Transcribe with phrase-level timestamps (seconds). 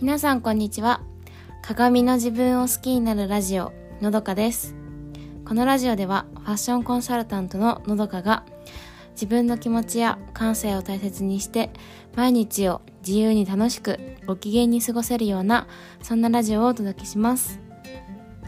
[0.00, 1.02] 皆さんこんにちは。
[1.60, 4.74] 鏡の自分を好きになるラジオのどかです。
[5.44, 8.46] このラジオではファッションコンサルタントののどかが
[9.10, 11.68] 自分の気持ちや感性を大切にして
[12.16, 15.68] 毎日を自由に楽しくご機嫌に過ごせるような
[16.00, 17.60] そんなラジオをお届けします、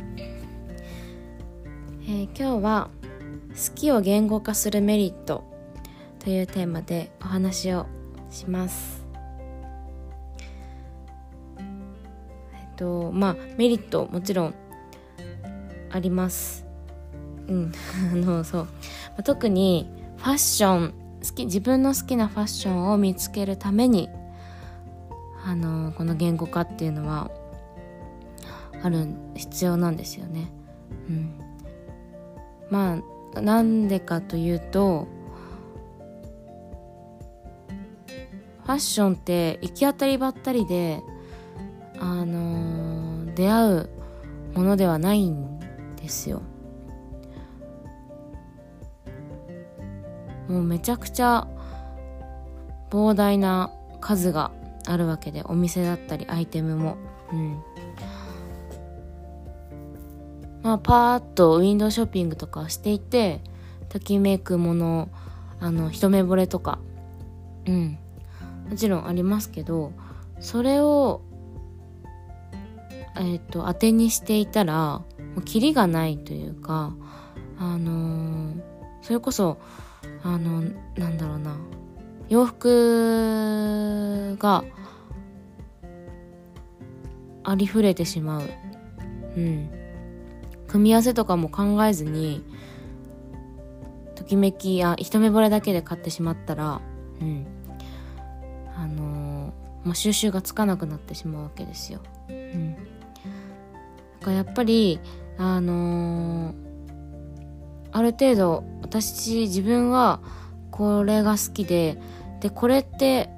[0.06, 2.88] えー、今日は
[3.50, 5.44] 好きを言語化するメリット
[6.18, 7.84] というテーマでお話を
[8.30, 9.01] します。
[12.82, 14.54] とまあメリットもちろん
[15.92, 16.66] あります。
[17.46, 17.72] うん。
[18.12, 18.68] あのそう、
[19.22, 24.08] 特にファッション好き自分の好きなファッションを見つけるために
[25.44, 27.30] あのこの言語化っていうのは
[28.82, 29.06] ある
[29.36, 30.50] 必要なんですよね。
[31.08, 31.40] うん、
[32.68, 32.98] ま
[33.36, 35.06] あなんでかというと
[38.64, 41.00] ファッションって行き当たりばったりで
[42.02, 42.51] あの、
[43.34, 43.90] 出会う
[44.54, 45.58] ものではないん
[45.96, 46.42] ですよ。
[50.48, 51.46] もうめちゃくちゃ
[52.90, 54.50] 膨大な数が
[54.86, 56.96] あるわけでお店だったりアイテムも。
[57.32, 57.62] うん。
[60.62, 63.40] まあパーッとウィンドウショッピングとかしていて
[63.88, 65.08] ときめくもの
[65.58, 66.78] あの一目惚れとか。
[67.66, 67.98] うん。
[68.68, 69.92] もちろんありますけど
[70.40, 71.22] それを
[73.16, 75.04] えっ、ー、と当てにしていたらも
[75.38, 76.94] うキリがないというか
[77.58, 78.62] あのー、
[79.02, 79.58] それこそ
[80.22, 80.62] あの
[80.96, 81.56] なんだろうな
[82.28, 84.64] 洋服が
[87.44, 88.48] ありふれてしまう。
[89.36, 89.70] うん。
[90.68, 92.42] 組み合わせとかも考えずに
[94.14, 96.80] ときめきや一目惚れだけで買ってしまったら
[97.20, 97.46] うん。
[98.76, 102.00] あのー、まあ、収集がつかなくなってしまうわけですよ。
[102.28, 102.76] うん、
[104.30, 105.00] やっぱり
[105.38, 106.54] あのー、
[107.90, 110.20] ある程度私自分は
[110.70, 111.98] これが好きで
[112.40, 113.28] でこれって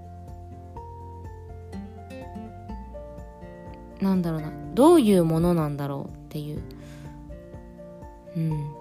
[4.01, 6.63] なんだろうなどういうものなんだろうっていう。
[8.37, 8.75] うん。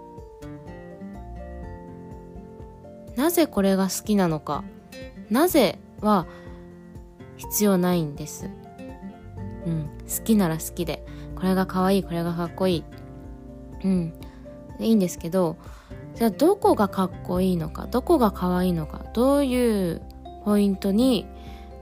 [3.15, 4.63] なぜこれが好きなのか
[5.29, 6.25] なぜは
[7.37, 8.49] 必要ないんです。
[9.65, 9.89] うん。
[10.07, 11.05] 好きなら好きで。
[11.43, 12.83] これが可愛いこれがかっこいい。
[13.83, 14.13] うん。
[14.79, 15.57] いいんですけど
[16.15, 20.01] じゃあどこがかっこいいのかどこが可愛いのかどういう
[20.45, 21.27] ポイントに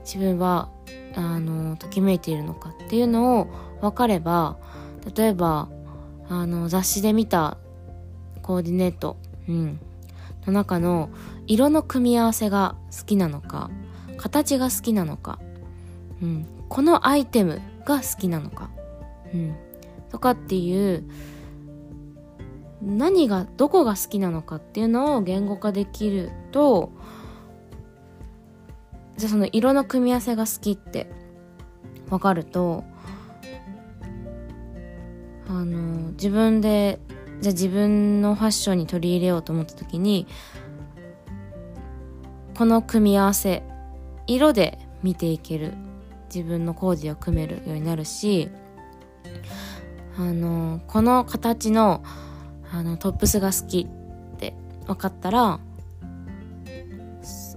[0.04, 0.68] 自分は
[1.14, 3.46] あのときめいているのかっていうのを
[3.80, 4.56] 分かれば
[5.14, 5.68] 例えば
[6.28, 7.56] あの雑誌で見た
[8.42, 9.16] コーディネート、
[9.48, 9.78] うん、
[10.44, 11.08] の中の
[11.46, 13.70] 色の組み合わせが好きなのか
[14.16, 15.38] 形が好きなのか、
[16.20, 18.70] うん、このアイテムが好きなのか、
[19.34, 19.54] うん、
[20.10, 21.04] とかっていう
[22.82, 26.92] 何がどこが好きなのかっていうのを言語化できると
[29.16, 31.10] じゃあその色の組み合わせが好きって
[32.10, 32.84] 分かると
[35.48, 36.98] あの自分で
[37.40, 40.26] じゃあ自分のファッションに取り入れようと思った時に
[42.56, 43.62] この組み合わせ
[44.26, 45.74] 色で見ていける。
[46.34, 48.48] 自分のコーデを組めるようになるし
[50.16, 52.02] あのこの形の
[52.70, 54.54] あのトップスが好きって
[54.86, 55.60] 分かったら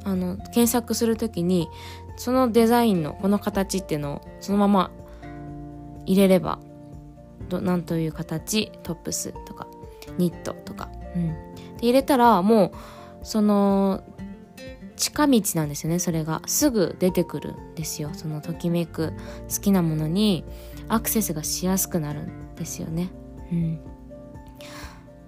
[0.04, 1.70] あの検索する時に
[2.18, 4.92] そのデザインのこの形っていうのをそのまま
[6.06, 6.60] 入れれば
[7.50, 9.68] どなんという形トップスとか
[10.18, 12.72] ニットとか、うん、で入れたらもう
[13.24, 14.04] その
[14.96, 16.42] 近道なんですよねそれが。
[16.46, 19.14] すぐ出てくるんですよそのときめく
[19.54, 20.46] 好きなものに。
[20.88, 22.30] アクセスがしやすくなる。
[22.56, 23.10] ですよね。
[23.52, 23.80] うん。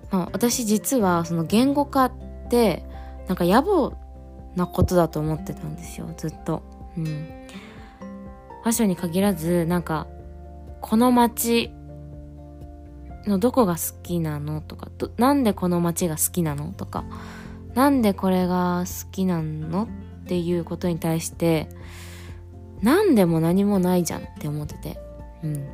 [0.09, 2.11] まあ、私実はその言語化っ
[2.49, 2.85] て
[3.27, 3.95] なんか野暮
[4.55, 6.09] なことだと思ってたんですよ。
[6.15, 6.63] ずっと。
[6.97, 10.07] うん、ファッションに限らずなんか
[10.81, 11.71] この街
[13.27, 16.71] のどこが好きなのとかなんでこの街が好きなの？
[16.71, 17.03] とか
[17.75, 19.83] なんでこれが好きなの
[20.23, 21.69] っていうことに対して
[22.81, 24.97] 何でも何もないじゃんって思ってて。
[25.43, 25.67] うん。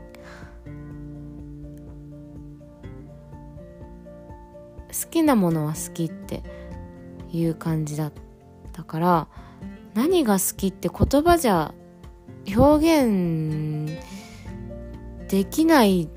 [5.14, 6.42] きなものは好きって
[7.32, 8.14] いう感じだっ
[8.72, 9.28] たから
[9.94, 11.76] 何が好きって言葉じゃ
[12.56, 14.00] 表現
[15.30, 16.10] できない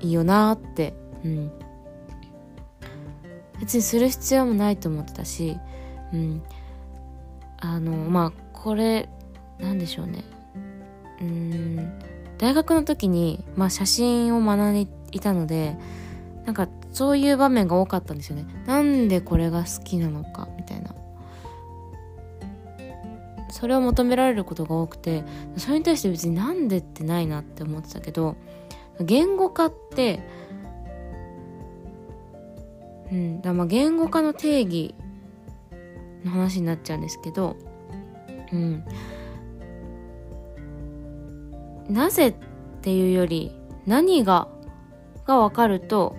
[0.00, 1.52] よなって、うん、
[3.60, 5.58] 別にする必要もないと思ってたし、
[6.14, 6.42] うん、
[7.58, 9.08] あのまあこれ
[9.58, 10.24] なんでしょうね。
[11.20, 11.98] うん。
[12.38, 15.78] 大学の時に、まあ、写真を学んでいたので
[16.46, 18.46] なんかそういう場面が多かったんですよね。
[18.66, 20.94] なんでこれが好きなのかみたいな。
[23.50, 25.24] それを求められることが多くて
[25.56, 28.36] それに対して別になんでってないなって思ってたけど
[29.00, 30.20] 言語化って
[33.10, 34.94] うんだまあ言語化の定義
[36.24, 37.56] の話になっちゃうんですけど
[38.52, 38.84] うん。
[41.88, 42.34] なぜっ
[42.82, 44.48] ていうより何が
[45.24, 46.16] が分かると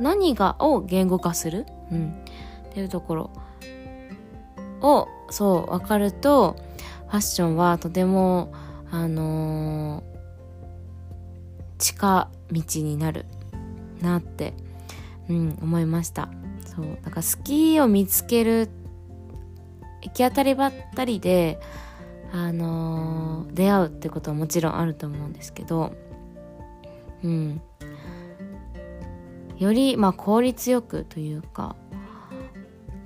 [0.00, 2.14] 何がを言語化する、うん、
[2.70, 3.30] っていうところ。
[4.82, 6.56] をそう分かると
[7.08, 8.52] ファッションはとても
[8.90, 10.04] あのー、
[11.78, 13.26] 近道になる
[14.00, 14.54] なって、
[15.28, 16.28] うん、思いました。
[16.64, 16.98] そう。
[17.02, 18.68] だから好きを見つける
[20.02, 21.60] 行き当たりばったりで
[22.32, 25.92] あのー、出会うってことはもちろんあると思うんですけど
[27.22, 27.60] うん。
[29.60, 31.76] よりまあ効率よくというか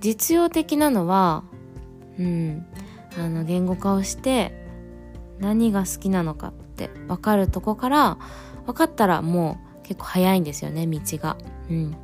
[0.00, 1.44] 実用的なのは
[2.18, 2.66] うん
[3.18, 4.64] あの言語化をして
[5.40, 8.18] 何が好きなのかって分かるとこから
[8.66, 11.36] 分かったらもう結構早いんですよね道が。
[11.68, 11.96] うん。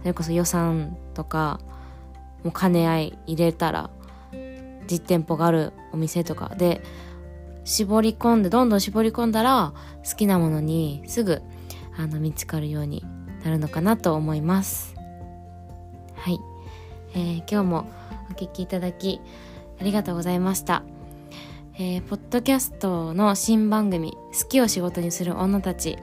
[0.00, 1.60] それこそ予算とか
[2.44, 3.90] もう兼ね合い入れたら
[4.88, 6.54] 実店舗があるお店とか。
[6.56, 6.82] で
[7.64, 9.74] 絞り込んでどんどん絞り込んだら
[10.08, 11.42] 好きなものにすぐ
[11.98, 13.04] あの見つかるように
[13.46, 14.96] なるのかなと思います。
[16.16, 16.40] はい、
[17.14, 17.86] えー、今日も
[18.30, 19.20] お聴きいただき
[19.80, 20.82] ありがとうございました、
[21.74, 25.96] えー、ポッドキャストの新番組「好きを仕事にする女たち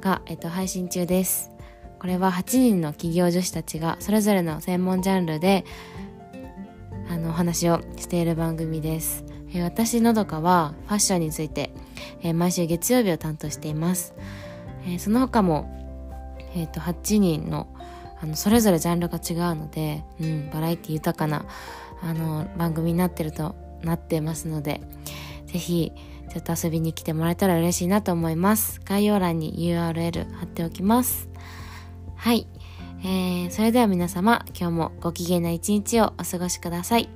[0.00, 1.50] が」えーと、配信中です。
[1.98, 5.64] これは8人の企業女子たちがそれぞれの専門ジャンルで
[7.10, 11.72] あのお話をしている番組です、えー、私のどかはファッションについて、
[12.22, 14.14] えー、毎週月曜日を担当しています、
[14.84, 15.77] えー、その他も、
[16.58, 17.68] えーと、8人の
[18.20, 21.44] あのそれぞれジャンルが違うので、うん、バラエティ豊かな
[22.02, 24.80] あの番組になってるとなってますので
[25.46, 25.92] ぜひ
[26.28, 28.80] ちょっと遊びに来てもらえたら嬉しいなと思います。
[28.84, 31.28] 概要欄に URL 貼っておきます。
[32.16, 32.46] はい。
[33.00, 37.08] えー、それでは皆様、今日もご機嫌な一日をお過ごしください。